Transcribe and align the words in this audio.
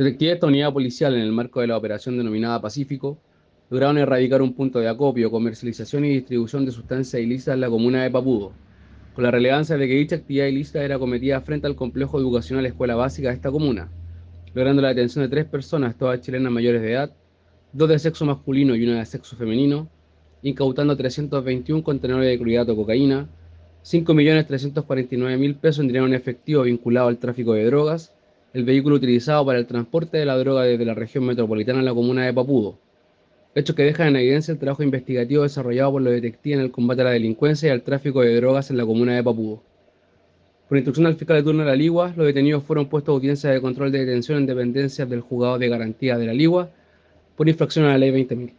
Detectives 0.00 0.30
de 0.30 0.34
esta 0.36 0.46
unidad 0.46 0.72
policial, 0.72 1.14
en 1.14 1.20
el 1.20 1.30
marco 1.30 1.60
de 1.60 1.66
la 1.66 1.76
operación 1.76 2.16
denominada 2.16 2.58
Pacífico, 2.58 3.18
lograron 3.68 3.98
erradicar 3.98 4.40
un 4.40 4.54
punto 4.54 4.78
de 4.78 4.88
acopio, 4.88 5.30
comercialización 5.30 6.06
y 6.06 6.14
distribución 6.14 6.64
de 6.64 6.72
sustancias 6.72 7.22
ilícitas 7.22 7.52
en 7.52 7.60
la 7.60 7.68
comuna 7.68 8.02
de 8.02 8.10
Papudo, 8.10 8.52
con 9.14 9.24
la 9.24 9.30
relevancia 9.30 9.76
de 9.76 9.86
que 9.86 9.96
dicha 9.96 10.16
actividad 10.16 10.46
ilícita 10.46 10.82
era 10.82 10.98
cometida 10.98 11.38
frente 11.42 11.66
al 11.66 11.76
complejo 11.76 12.18
educacional 12.18 12.64
Escuela 12.64 12.94
Básica 12.94 13.28
de 13.28 13.34
esta 13.34 13.50
comuna, 13.50 13.90
logrando 14.54 14.80
la 14.80 14.88
detención 14.88 15.22
de 15.22 15.28
tres 15.28 15.44
personas, 15.44 15.98
todas 15.98 16.22
chilenas 16.22 16.50
mayores 16.50 16.80
de 16.80 16.92
edad, 16.92 17.12
dos 17.74 17.90
de 17.90 17.98
sexo 17.98 18.24
masculino 18.24 18.74
y 18.74 18.84
una 18.88 19.00
de 19.00 19.04
sexo 19.04 19.36
femenino, 19.36 19.90
incautando 20.40 20.96
321 20.96 21.84
contenedores 21.84 22.26
de 22.26 22.38
clorhidrato 22.38 22.70
de 22.70 22.76
cocaína, 22.78 23.28
5.349.000 23.84 25.56
pesos 25.56 25.80
en 25.80 25.88
dinero 25.88 26.06
en 26.06 26.14
efectivo 26.14 26.62
vinculado 26.62 27.08
al 27.08 27.18
tráfico 27.18 27.52
de 27.52 27.66
drogas, 27.66 28.14
el 28.52 28.64
vehículo 28.64 28.96
utilizado 28.96 29.46
para 29.46 29.58
el 29.58 29.66
transporte 29.66 30.18
de 30.18 30.24
la 30.24 30.36
droga 30.36 30.64
desde 30.64 30.84
la 30.84 30.94
región 30.94 31.24
metropolitana 31.24 31.80
a 31.80 31.82
la 31.82 31.94
comuna 31.94 32.26
de 32.26 32.32
Papudo. 32.32 32.78
Hechos 33.54 33.76
que 33.76 33.84
dejan 33.84 34.08
en 34.08 34.16
evidencia 34.16 34.52
el 34.52 34.58
trabajo 34.58 34.82
investigativo 34.82 35.44
desarrollado 35.44 35.92
por 35.92 36.02
los 36.02 36.12
detectives 36.12 36.58
en 36.58 36.64
el 36.64 36.70
combate 36.70 37.02
a 37.02 37.04
la 37.04 37.10
delincuencia 37.10 37.68
y 37.68 37.72
al 37.72 37.82
tráfico 37.82 38.22
de 38.22 38.34
drogas 38.36 38.70
en 38.70 38.76
la 38.76 38.86
comuna 38.86 39.14
de 39.14 39.22
Papudo. 39.22 39.62
Por 40.68 40.78
instrucción 40.78 41.04
del 41.04 41.16
fiscal 41.16 41.36
de 41.36 41.42
turno 41.42 41.64
de 41.64 41.68
la 41.68 41.76
Ligua, 41.76 42.12
los 42.16 42.26
detenidos 42.26 42.62
fueron 42.62 42.86
puestos 42.86 43.12
a 43.12 43.16
audiencia 43.16 43.50
de 43.50 43.60
control 43.60 43.90
de 43.90 44.00
detención 44.04 44.38
en 44.38 44.46
dependencias 44.46 45.08
del 45.08 45.20
juzgado 45.20 45.58
de 45.58 45.68
garantía 45.68 46.16
de 46.16 46.26
la 46.26 46.32
Ligua 46.32 46.70
por 47.36 47.48
infracción 47.48 47.84
a 47.86 47.88
la 47.90 47.98
ley 47.98 48.10
20.000. 48.10 48.52